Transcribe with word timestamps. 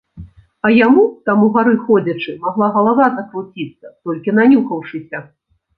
А 0.69 0.71
яму, 0.85 1.03
там 1.29 1.43
угары 1.47 1.75
ходзячы, 1.89 2.31
магла 2.47 2.73
галава 2.79 3.05
закруціцца 3.19 3.87
толькі 4.03 4.39
нанюхаўшыся. 4.41 5.17